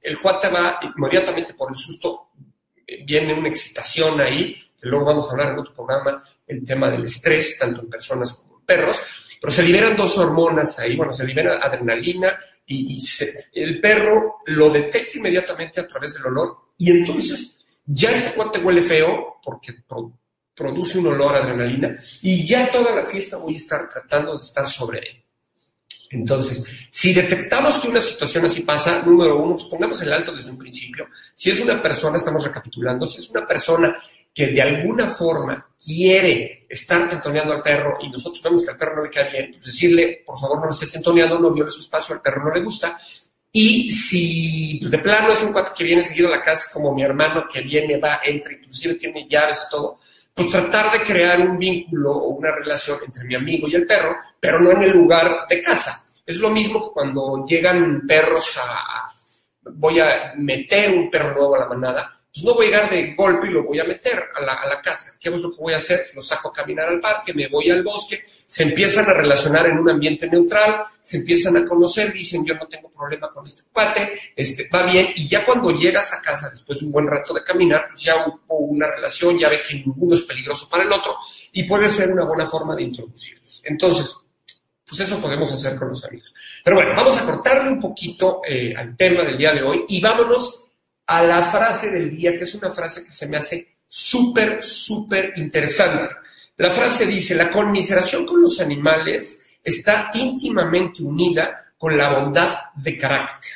[0.00, 2.30] el cuate va inmediatamente por el susto,
[2.86, 6.90] eh, viene una excitación ahí, que luego vamos a hablar en otro programa, el tema
[6.90, 9.00] del estrés, tanto en personas como en perros,
[9.40, 13.02] pero se liberan dos hormonas ahí, bueno, se libera adrenalina y,
[13.54, 18.82] el perro lo detecta inmediatamente a través del olor y entonces ya este cuate huele
[18.82, 19.72] feo porque
[20.58, 24.44] produce un olor a adrenalina y ya toda la fiesta voy a estar tratando de
[24.44, 25.24] estar sobre él.
[26.10, 30.50] Entonces, si detectamos que una situación así pasa, número uno, pues pongamos el alto desde
[30.50, 31.06] un principio.
[31.34, 33.96] Si es una persona, estamos recapitulando, si es una persona
[34.34, 38.96] que de alguna forma quiere estar tentoneando al perro y nosotros vemos que al perro
[38.96, 41.80] no le queda bien, pues decirle, por favor, no lo estés tentoneando, no viole su
[41.80, 42.98] espacio, al perro no le gusta.
[43.52, 46.94] Y si pues, de plano es un cuate que viene seguido a la casa, como
[46.94, 49.98] mi hermano que viene, va, entra, inclusive tiene llaves y todo,
[50.38, 54.14] pues tratar de crear un vínculo o una relación entre mi amigo y el perro,
[54.38, 56.04] pero no en el lugar de casa.
[56.24, 59.12] Es lo mismo que cuando llegan perros a...
[59.72, 63.14] Voy a meter un perro nuevo a la manada, pues no voy a llegar de
[63.16, 65.16] golpe y lo voy a meter a la, casa.
[65.18, 66.06] ¿Qué es lo que voy a hacer?
[66.14, 69.78] Lo saco a caminar al parque, me voy al bosque, se empiezan a relacionar en
[69.78, 74.12] un ambiente neutral, se empiezan a conocer, dicen yo no tengo problema con este cuate,
[74.36, 77.42] este, va bien, y ya cuando llegas a casa después de un buen rato de
[77.42, 81.16] caminar, pues ya hubo una relación, ya ve que ninguno es peligroso para el otro,
[81.52, 83.62] y puede ser una buena forma de introducirlos.
[83.64, 84.16] Entonces,
[84.86, 86.32] pues eso podemos hacer con los amigos.
[86.64, 90.00] Pero bueno, vamos a cortarle un poquito eh, al tema del día de hoy y
[90.00, 90.67] vámonos
[91.08, 95.32] a la frase del día, que es una frase que se me hace súper, súper
[95.36, 96.14] interesante.
[96.58, 102.98] La frase dice, la conmiseración con los animales está íntimamente unida con la bondad de
[102.98, 103.52] carácter,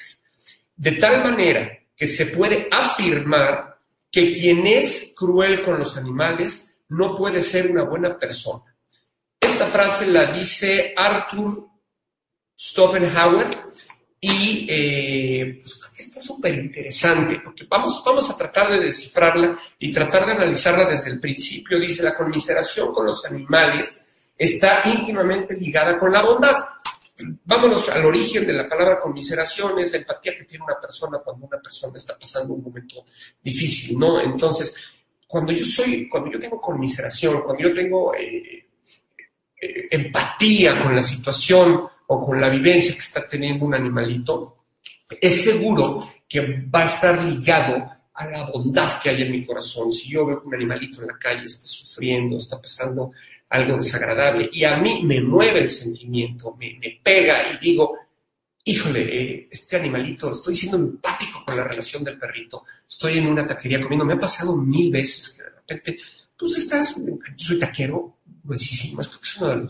[0.77, 3.79] de tal manera que se puede afirmar
[4.11, 8.75] que quien es cruel con los animales no puede ser una buena persona.
[9.39, 11.69] Esta frase la dice Arthur
[12.57, 13.49] Schopenhauer
[14.25, 20.27] y eh, pues está súper interesante porque vamos, vamos a tratar de descifrarla y tratar
[20.27, 21.81] de analizarla desde el principio.
[21.81, 26.55] Dice, la conmiseración con los animales está íntimamente ligada con la bondad.
[27.45, 31.47] Vámonos al origen de la palabra conmiseración, es la empatía que tiene una persona cuando
[31.47, 33.05] una persona está pasando un momento
[33.43, 34.21] difícil, ¿no?
[34.21, 34.77] Entonces,
[35.27, 38.69] cuando yo soy, cuando yo tengo conmiseración, cuando yo tengo eh,
[39.61, 41.89] eh, empatía con la situación
[42.21, 44.65] con la vivencia que está teniendo un animalito,
[45.21, 49.93] es seguro que va a estar ligado a la bondad que hay en mi corazón.
[49.93, 53.13] Si yo veo un animalito en la calle está sufriendo, está pasando
[53.49, 57.97] algo desagradable y a mí me mueve el sentimiento, me, pega y digo,
[58.65, 63.47] híjole, eh, este animalito, estoy siendo empático con la relación del perrito, estoy en una
[63.47, 65.99] taquería comiendo, me ha pasado mil veces que de repente,
[66.39, 69.69] pues estás, yo soy taquero, gruesísimo, es que es una de,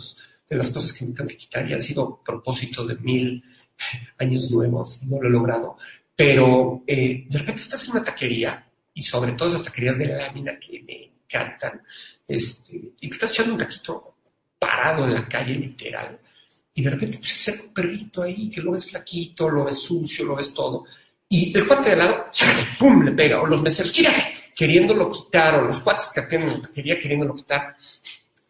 [0.53, 3.43] de las cosas que me que quitar y ha sido propósito de mil
[4.19, 5.79] años nuevos y no lo he logrado,
[6.15, 10.59] pero eh, de repente estás en una taquería y sobre todo esas taquerías de lámina
[10.59, 11.83] que me encantan,
[12.29, 14.17] este, y te estás echando un taquito
[14.59, 16.21] parado en la calle, literal,
[16.75, 19.79] y de repente pues, se acerca un perrito ahí que lo ves flaquito, lo ves
[19.81, 20.85] sucio, lo ves todo,
[21.31, 22.27] y el cuate de lado,
[22.79, 23.91] ¡pum!, le pega, o los meseros,
[24.55, 27.75] queriéndolo quitar, o los cuates que atienden la taquería queriéndolo quitar.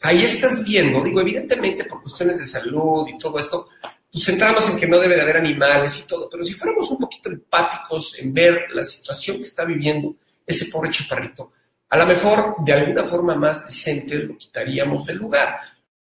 [0.02, 3.66] Ahí estás viendo, digo, evidentemente por cuestiones de salud y todo esto,
[4.10, 6.98] pues centramos en que no debe de haber animales y todo, pero si fuéramos un
[6.98, 11.52] poquito empáticos en ver la situación que está viviendo ese pobre chaparrito,
[11.88, 15.60] a lo mejor de alguna forma más decente lo quitaríamos del lugar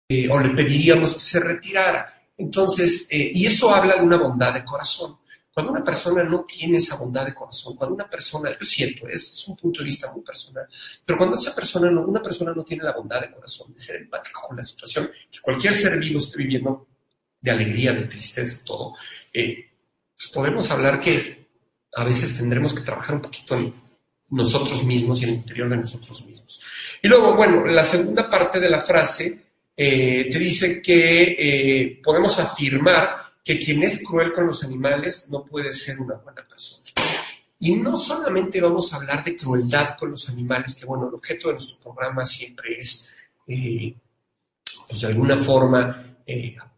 [0.10, 2.13] eh, o le pediríamos que se retirara.
[2.38, 5.17] Entonces, eh, y eso habla de una bondad de corazón.
[5.58, 9.43] Cuando una persona no tiene esa bondad de corazón, cuando una persona, yo siento, es,
[9.48, 10.67] un punto de vista muy personal,
[11.04, 13.96] pero cuando esa persona no, una persona no tiene la bondad de corazón, de ser
[14.04, 16.86] empático con la situación que cualquier ser vivo esté viviendo,
[17.41, 18.93] de alegría, de tristeza, todo,
[19.34, 19.72] eh,
[20.15, 21.48] pues podemos hablar que
[21.96, 23.74] a veces tendremos que trabajar un poquito en
[24.30, 26.62] nosotros mismos y en el interior de nosotros mismos.
[27.02, 29.41] Y luego, bueno, la segunda parte de la frase
[29.76, 35.46] eh, te dice que eh, podemos afirmar que quien es cruel con los animales no
[35.46, 36.84] puede ser una buena persona.
[37.60, 41.48] Y no solamente vamos a hablar de crueldad con los animales, que bueno, el objeto
[41.48, 43.10] de nuestro programa siempre es,
[43.48, 43.96] eh,
[44.90, 46.18] pues de alguna forma,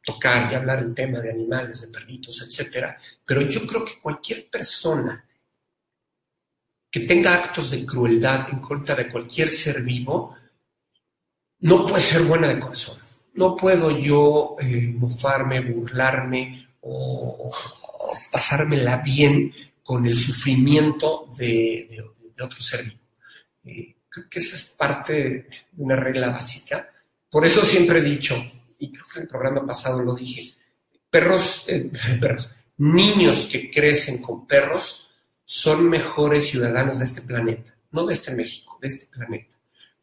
[0.05, 2.95] tocar y hablar el tema de animales, de perritos, etcétera.
[3.25, 5.25] Pero yo creo que cualquier persona
[6.91, 10.35] que tenga actos de crueldad en contra de cualquier ser vivo,
[11.61, 13.08] no puede ser buena de corazón.
[13.33, 17.51] No puedo yo eh, mofarme, burlarme o,
[18.31, 22.03] pasármela bien con el sufrimiento de,
[22.41, 22.99] otro ser vivo.
[23.65, 26.89] Eh, creo que esa es parte de una regla básica.
[27.29, 28.35] Por eso siempre he dicho,
[28.79, 30.55] y creo que en el programa pasado lo dije, eh,
[32.21, 35.09] perros niños que crecen con perros
[35.43, 39.55] son mejores ciudadanos de este planeta, no de este México, de este planeta,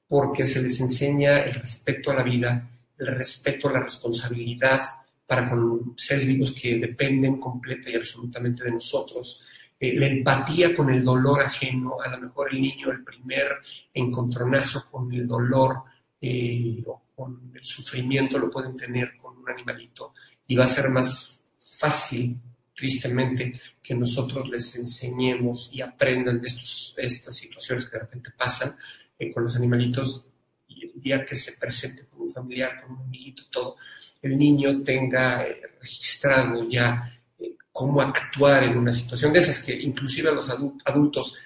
[0.08, 4.82] porque se les enseña el respeto a la vida, el respeto la responsabilidad
[5.26, 9.42] para con seres vivos que dependen completa y absolutamente de nosotros,
[9.78, 13.48] eh, la empatía con el dolor ajeno, a lo mejor el niño, el primer
[13.92, 15.82] encontronazo con el dolor
[16.20, 20.14] eh, o con el sufrimiento lo pueden tener con un animalito
[20.46, 21.44] y va a ser más
[21.78, 22.38] fácil
[22.74, 28.76] tristemente, que nosotros les enseñemos y aprendan de estos, estas situaciones que de repente pasan
[29.18, 30.26] eh, con los animalitos
[30.68, 32.04] y el día que se presente
[32.40, 33.76] familiar, con un amiguito, todo,
[34.22, 39.74] el niño tenga eh, registrado ya eh, cómo actuar en una situación de esas, que
[39.74, 40.48] inclusive los
[40.84, 41.38] adultos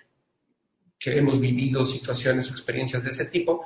[0.98, 3.64] que hemos vivido situaciones o experiencias de ese tipo,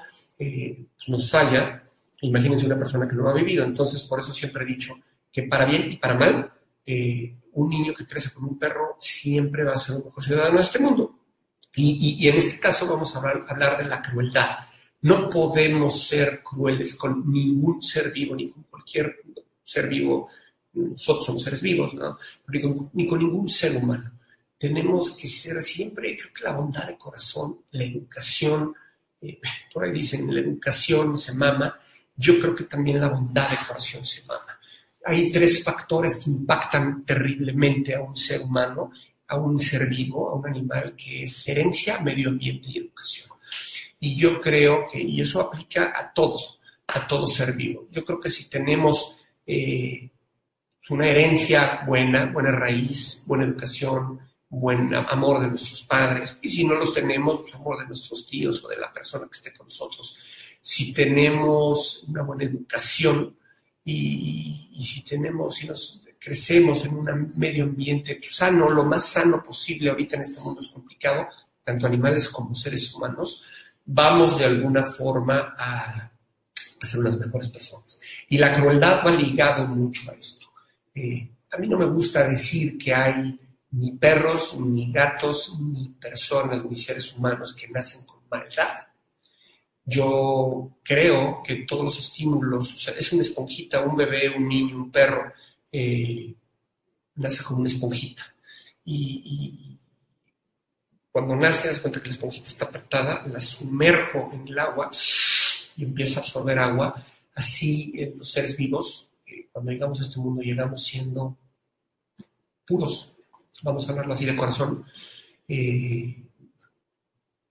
[1.09, 1.83] nos falla.
[2.21, 3.65] Imagínense una persona que no lo ha vivido.
[3.65, 4.95] Entonces, por eso siempre he dicho
[5.33, 6.53] que para bien y para mal,
[6.87, 10.57] eh, un niño que crece con un perro siempre va a ser un mejor ciudadano
[10.57, 11.19] de este mundo.
[11.77, 14.59] Y, en este caso vamos a hablar, de la crueldad.
[15.05, 19.17] No podemos ser crueles con ningún ser vivo, ni con cualquier
[19.65, 20.29] ser vivo.
[20.75, 22.19] Nosotros somos seres vivos, ¿no?
[22.95, 24.13] Ni con, ningún ser humano.
[24.59, 28.75] Tenemos que ser siempre, creo que la bondad de corazón, la educación,
[29.21, 29.41] eh,
[29.73, 31.79] por ahí dicen, la educación se mama.
[32.17, 34.59] Yo creo que también la bondad de corazón se mama
[35.05, 38.91] hay tres factores que impactan terriblemente a un ser humano,
[39.29, 43.29] a un ser vivo, a un animal, que es herencia, medio ambiente y educación.
[44.01, 47.89] Y yo creo que, y eso aplica a todos, a todo ser vivo.
[47.91, 50.11] Yo creo que si tenemos eh,
[50.91, 56.75] una herencia buena, buena raíz, buena educación, buen amor de nuestros padres, y si no
[56.75, 60.17] los tenemos, pues amor de nuestros tíos o de la persona que esté con nosotros.
[60.61, 63.37] Si tenemos una buena educación
[63.85, 69.91] y, si tenemos, si nos crecemos en un medio ambiente sano, lo más sano posible,
[69.91, 71.29] ahorita en este mundo es complicado,
[71.63, 73.45] tanto animales como seres humanos,
[73.85, 76.11] vamos de alguna forma a,
[76.83, 78.01] ser unas mejores personas.
[78.29, 80.47] Y la crueldad va ligado mucho a esto.
[80.95, 83.39] Eh, a mí no me gusta decir que hay
[83.71, 88.87] ni perros, ni gatos, ni personas, ni seres humanos que nacen con maldad.
[89.85, 94.77] Yo creo que todos los estímulos, o sea, es una esponjita, un bebé, un niño,
[94.77, 95.33] un perro,
[95.71, 96.35] eh,
[97.17, 98.23] nace como una esponjita.
[98.85, 99.74] Y,
[101.15, 104.91] cuando nace, das cuenta que la esponjita está apretada, la sumerjo en el agua
[105.77, 106.93] y empieza a absorber agua.
[107.37, 111.39] Así los seres vivos, eh, cuando llegamos a este mundo, llegamos siendo
[112.67, 113.13] puros,
[113.63, 114.85] vamos a hablarlo así de corazón.
[115.47, 116.21] Eh,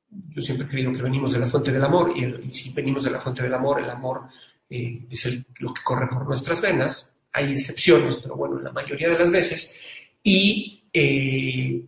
[0.10, 3.12] yo siempre he creído que venimos de la fuente del amor y, si venimos de
[3.12, 4.24] la fuente del amor, el amor
[4.70, 7.10] eh, es lo que corre por nuestras venas.
[7.32, 9.80] Hay excepciones, pero bueno, la mayoría de las veces.
[10.22, 11.82] Y eh,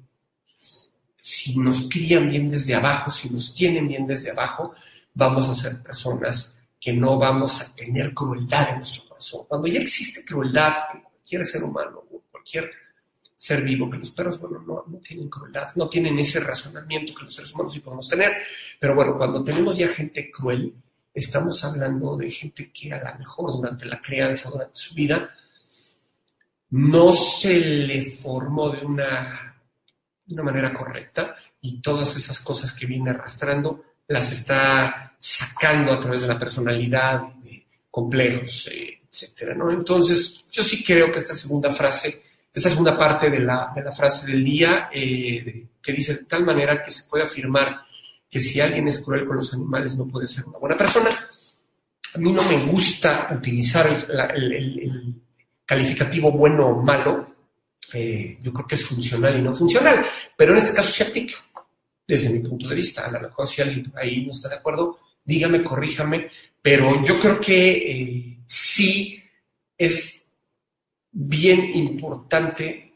[1.28, 4.76] si nos crían bien desde abajo, si nos tienen bien desde abajo,
[5.16, 9.42] vamos a ser personas que no vamos a tener crueldad en nuestro corazón.
[9.48, 12.70] Cuando ya existe crueldad en cualquier ser humano o cualquier
[13.36, 17.34] ser vivo, que los perros, bueno, no, tienen crueldad, no tienen ese razonamiento que los
[17.34, 18.38] seres humanos sí podemos tener.
[18.80, 20.76] Pero bueno, cuando tenemos ya gente cruel,
[21.12, 25.36] estamos hablando de gente que a lo mejor durante la crianza, durante su vida,
[26.70, 29.45] no se le formó de una,
[30.26, 36.00] de una manera correcta y todas esas cosas que viene arrastrando las está sacando a
[36.00, 39.72] través de la personalidad, de complejos, eh, etcétera, ¿no?
[39.72, 42.24] Entonces, yo sí creo que esta segunda frase
[42.56, 46.46] esta segunda parte de la, de la frase del día, eh, que dice de tal
[46.46, 47.82] manera que se puede afirmar
[48.30, 51.10] que si alguien es cruel con los animales no puede ser una buena persona.
[51.10, 55.16] A mí no me gusta utilizar el,
[55.66, 57.35] calificativo bueno o malo.
[57.94, 61.36] Eh, yo creo que es funcional y no funcional, pero en este caso se aplica
[62.08, 63.06] desde mi punto de vista.
[63.06, 66.28] A lo mejor si alguien ahí no está de acuerdo, dígame, corríjame,
[66.62, 69.22] pero yo creo que eh, sí
[69.78, 70.26] es
[71.12, 72.94] bien importante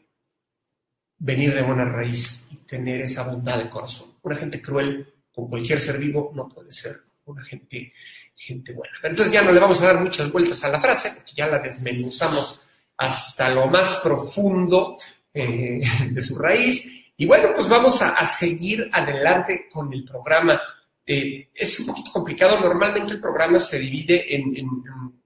[1.18, 4.14] venir de buena raíz y tener esa bondad de corazón.
[4.22, 7.92] Una gente cruel con cualquier ser vivo no puede ser una gente,
[8.34, 8.94] gente buena.
[9.02, 11.58] Entonces ya no le vamos a dar muchas vueltas a la frase, porque ya la
[11.58, 12.60] desmenuzamos
[13.00, 14.96] hasta lo más profundo
[15.32, 17.12] eh, de su raíz.
[17.16, 20.60] Y bueno, pues vamos a, seguir adelante con el programa.
[21.04, 22.60] Eh, es un poquito complicado.
[22.60, 24.68] Normalmente el programa se divide en, en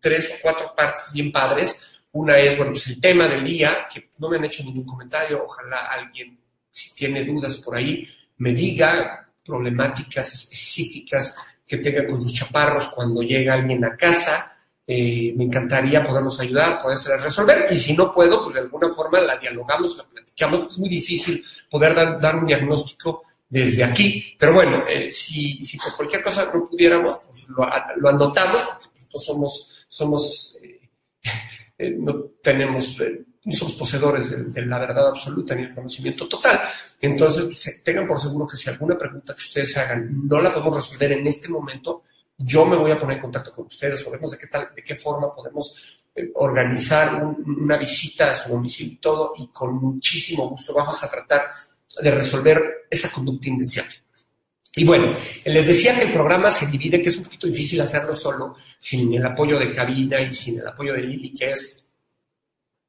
[0.00, 4.10] tres o cuatro partes bien padres una es, bueno, pues el tema del día, que
[4.18, 6.38] no me han hecho ningún comentario, ojalá alguien,
[6.70, 8.06] si tiene dudas por ahí,
[8.36, 14.53] me diga problemáticas específicas que tenga con sus chaparros cuando llega alguien a casa.
[14.86, 17.66] Eh, me encantaría podernos ayudar, poderse resolver.
[17.70, 20.66] Y si no puedo, pues de alguna forma la dialogamos, la platicamos.
[20.72, 24.36] Es muy difícil poder dar, un diagnóstico desde aquí.
[24.38, 29.86] Pero bueno, eh, si, por cualquier cosa no pudiéramos, pues lo, anotamos, porque pues, somos,
[29.88, 30.80] somos eh,
[31.78, 36.60] eh, no tenemos, eh, somos poseedores de, la verdad absoluta ni el conocimiento total.
[37.00, 41.12] Entonces, tengan por seguro que si alguna pregunta que ustedes hagan no la podemos resolver
[41.12, 42.02] en este momento,
[42.38, 44.82] yo me voy a poner en contacto con ustedes o vemos de qué, tal, de
[44.82, 50.48] qué forma podemos eh, organizar una visita a su domicilio y todo, y con muchísimo
[50.48, 51.42] gusto vamos a tratar
[52.00, 53.94] de resolver esa conducta indeseable.
[54.76, 55.12] Y bueno,
[55.44, 59.14] les decía que el programa se divide, que es un poquito difícil hacerlo solo, sin
[59.14, 61.88] el apoyo de Cabina y sin el apoyo de Lili, que es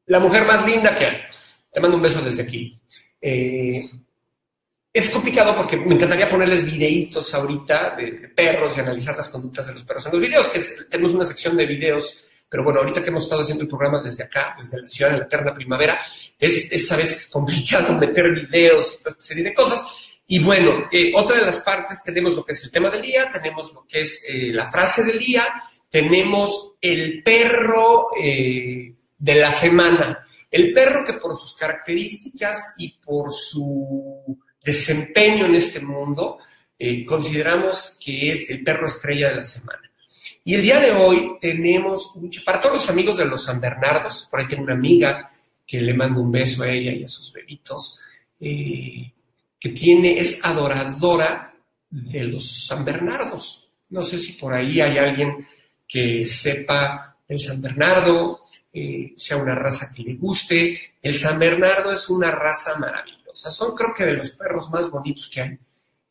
[0.07, 1.17] la mujer más linda que hay.
[1.71, 2.79] Te mando un beso desde aquí.
[3.21, 3.87] Eh,
[4.95, 9.73] es complicado porque me encantaría ponerles videitos ahorita de, perros y analizar las conductas de
[9.73, 13.09] los perros en los videos, que tenemos una sección de videos, pero bueno, ahorita que
[13.09, 15.99] hemos estado haciendo el programa desde acá, desde la ciudad de la eterna primavera,
[16.39, 19.83] es, es a veces complicado meter videos y toda serie de cosas.
[20.27, 23.29] Y bueno, eh, otra de las partes tenemos lo que es el tema del día,
[23.29, 25.45] tenemos lo que es eh, la frase del día,
[25.89, 30.25] tenemos el perro eh, de la semana.
[30.49, 36.39] El perro que por sus características y por su desempeño en este mundo,
[37.07, 39.81] consideramos que es el perro estrella de la semana.
[40.43, 44.39] Y el día de hoy tenemos, para todos los amigos de los San Bernardos, por
[44.39, 45.29] ahí tengo una amiga
[45.65, 47.99] que le mando un beso a ella y a sus bebitos,
[48.39, 51.53] que tiene, es adoradora
[51.89, 53.71] de los San Bernardos.
[53.89, 55.47] No sé si por ahí hay alguien
[55.87, 58.41] que sepa el San Bernardo,
[58.71, 60.95] eh, sea una raza que le guste.
[61.01, 63.14] El San Bernardo es una raza maravillosa.
[63.35, 65.59] Son creo que de los perros más bonitos que hay.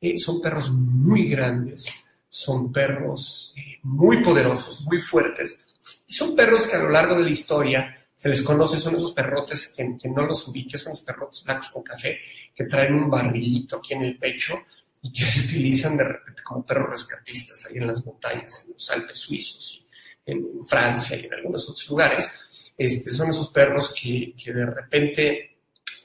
[0.01, 5.65] Eh, son perros muy grandes, son perros eh, muy poderosos, muy fuertes.
[6.07, 9.13] Y son perros que a lo largo de la historia se les conoce, son esos
[9.13, 12.19] perrotes que, que no los ubique, son los perrotes blancos con café
[12.55, 14.55] que traen un barrilito aquí en el pecho
[15.03, 18.91] y que se utilizan de repente como perros rescatistas ahí en las montañas, en los
[18.91, 19.87] Alpes suizos,
[20.27, 22.31] en Francia y en algunos otros lugares.
[22.77, 25.54] Este, son esos perros que de repente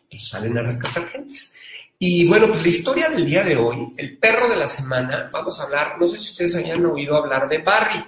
[0.10, 1.53] pues, salen a rescatar gentes.
[1.97, 5.60] Y bueno, pues la historia del día de hoy, el perro de la semana, vamos
[5.60, 8.03] a hablar, no sé si ustedes habían oído hablar de Barry.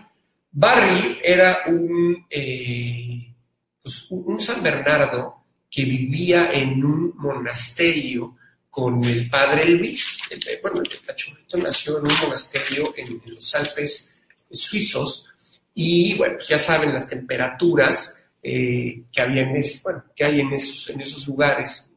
[0.51, 3.33] Barry era un, eh,
[3.81, 8.37] pues, un San Bernardo que vivía en un monasterio
[8.69, 10.21] con el padre Luis.
[10.61, 15.29] Bueno, el cachorrito nació en un monasterio en, los Alpes suizos
[15.73, 20.53] y bueno, pues ya saben las temperaturas eh, que, había en bueno, que hay en
[20.53, 21.90] esos, en esos lugares,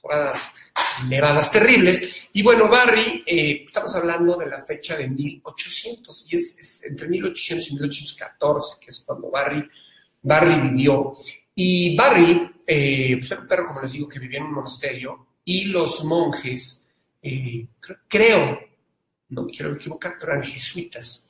[0.00, 0.42] temporadas
[1.08, 2.28] nevadas terribles.
[2.32, 7.70] Y bueno, Barry, eh, estamos hablando de la fecha de 1800, y es, entre 1800
[7.70, 9.68] y 1814, que es cuando Barry,
[10.22, 11.12] Barry vivió.
[11.54, 15.26] Y Barry, eh, pues era un perro, como les digo, que vivía en un monasterio,
[15.44, 16.84] y los monjes,
[17.22, 17.66] eh,
[18.08, 18.60] creo,
[19.30, 21.26] no me quiero equivocar, pero eran jesuitas,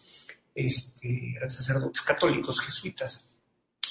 [0.54, 3.29] este, eran sacerdotes católicos jesuitas.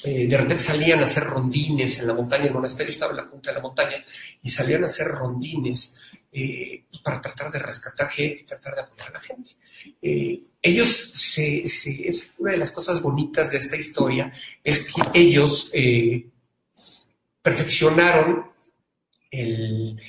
[0.06, 3.28] Eh, de repente salían a hacer rondines en la montaña, el monasterio estaba en la
[3.28, 4.04] punta de la montaña,
[4.42, 6.00] y salían a hacer rondines
[6.32, 9.52] eh, para tratar de rescatar gente y tratar de apoyar a la gente.
[10.62, 14.32] ellos, se, es una de las cosas bonitas de esta historia,
[14.64, 15.72] es que ellos
[17.42, 18.50] perfeccionaron
[19.32, 20.00] el,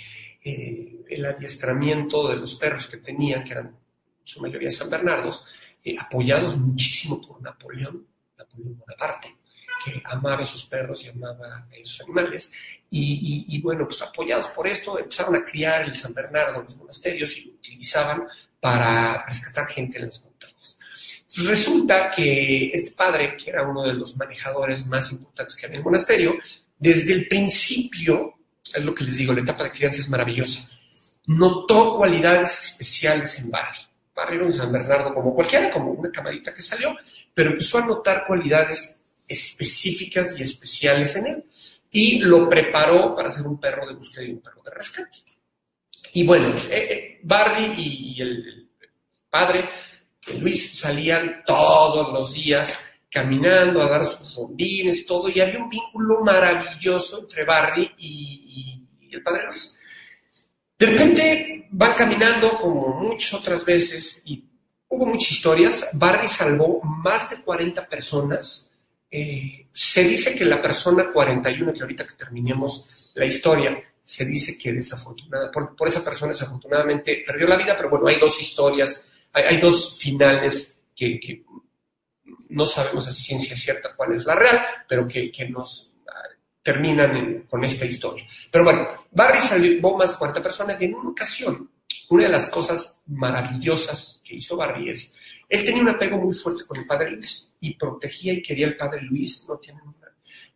[0.42, 5.44] eh, el adiestramiento de los perros que tenían, que eran en su mayoría San Bernardos,
[5.84, 8.06] eh, apoyados muchísimo por Napoleón,
[8.38, 9.36] Napoleón Bonaparte,
[9.82, 12.52] que amaba a sus perros y amaba a esos animales.
[12.90, 17.36] Y, bueno, pues apoyados por esto, empezaron a criar el San Bernardo en los monasterios
[17.38, 18.24] y lo utilizaban
[18.58, 20.78] para rescatar gente en las montañas.
[21.36, 25.80] Resulta que este padre, que era uno de los manejadores más importantes que había en
[25.80, 26.34] el monasterio,
[26.76, 28.40] desde el principio
[28.74, 30.68] es lo que les digo, la etapa de crianza es maravillosa.
[31.26, 33.78] Notó cualidades especiales en Barry.
[34.14, 36.96] Barry era un San Bernardo como cualquiera, como una camarita que salió,
[37.34, 38.99] pero empezó a notar cualidades
[39.30, 41.44] específicas y especiales en él
[41.90, 45.18] y lo preparó para ser un perro de búsqueda y un perro de rescate.
[46.12, 48.68] Y bueno, eh, eh, Barry y, el
[49.28, 49.68] padre,
[50.38, 56.20] Luis, salían todos los días caminando, a dar sus rondines, todo, y había un vínculo
[56.22, 59.76] maravilloso entre Barry y, el padre Luis.
[60.78, 64.42] De repente van caminando como muchas otras veces y
[64.88, 65.88] hubo muchas historias.
[65.92, 68.69] Barry salvó más de 40 personas.
[69.10, 74.56] Eh, se dice que la persona 41, que ahorita que terminemos la historia, se dice
[74.56, 79.60] que desafortunada, por, esa persona desafortunadamente perdió la vida, pero bueno, hay dos historias, hay,
[79.60, 81.44] dos finales que, que
[82.50, 86.12] no sabemos a ciencia cierta cuál es la real, pero que, nos ah,
[86.62, 88.26] terminan con esta historia.
[88.50, 91.70] Pero bueno, Barry salvó más de 40 personas y en una ocasión,
[92.10, 95.14] una de las cosas maravillosas que hizo Barry es,
[95.48, 98.76] él tenía un apego muy fuerte con el padre Luis y protegía y quería al
[98.76, 100.12] padre Luis, no tienen una,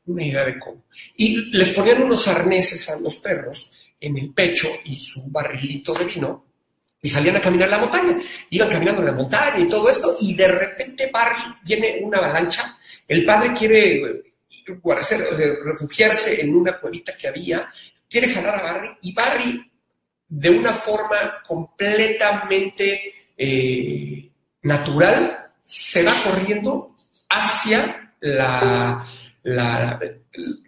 [0.06, 0.84] una idea de cómo.
[1.16, 6.04] Y les ponían unos arneses a los perros en el pecho y su barrilito de
[6.04, 6.44] vino
[7.04, 8.18] y salían a caminar la montaña.
[8.48, 12.78] Iban caminando en la montaña y todo esto, y de repente Barry viene una avalancha.
[13.06, 14.22] El padre quiere eh,
[15.64, 17.70] refugiarse en una cuevita que había,
[18.08, 19.70] quiere jalar a Barry, y Barry,
[20.26, 24.30] de una forma completamente eh,
[24.62, 26.93] natural, se va corriendo
[27.34, 29.06] hacia la,
[29.42, 30.00] la,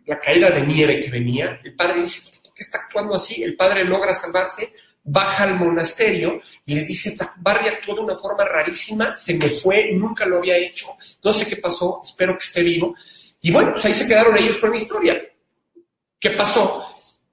[0.06, 1.60] la caída de nieve que venía.
[1.62, 3.42] El padre dice, ¿por qué está actuando así?
[3.42, 4.72] El padre logra salvarse
[5.06, 9.92] baja al monasterio y les dice, Barry actuó de una forma rarísima, se me fue,
[9.92, 10.88] nunca lo había hecho,
[11.22, 12.94] no sé qué pasó, espero que esté vivo.
[13.40, 15.16] Y bueno, pues ahí se quedaron ellos con mi historia.
[16.18, 16.84] ¿Qué pasó?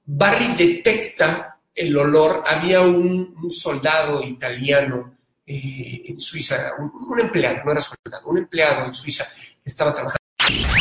[0.06, 5.16] Barry detecta el olor, había un, soldado italiano
[5.46, 9.26] eh, en Suiza, un, empleado, no era soldado, un empleado en Suiza
[9.62, 10.18] que estaba trabajando.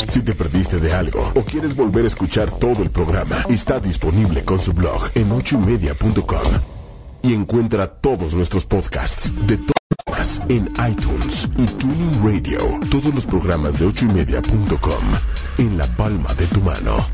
[0.08, 4.44] Si te perdiste de algo o quieres volver a escuchar todo el programa, está disponible
[4.44, 6.82] con su blog en ochoymedia.com
[7.22, 12.80] y encuentra todos nuestros podcasts de todas en iTunes y Tuning Radio.
[12.90, 15.04] Todos los programas de ochoymedia.com
[15.58, 17.06] en la palma de tu mano.